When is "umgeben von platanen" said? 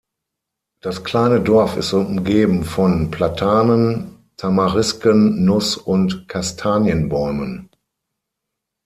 1.93-4.17